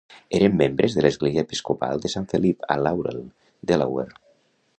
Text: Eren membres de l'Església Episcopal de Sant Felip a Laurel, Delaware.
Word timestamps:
Eren 0.35 0.55
membres 0.61 0.95
de 0.99 1.03
l'Església 1.05 1.43
Episcopal 1.47 2.01
de 2.07 2.11
Sant 2.15 2.27
Felip 2.33 2.67
a 2.77 2.79
Laurel, 2.87 3.23
Delaware. 3.73 4.21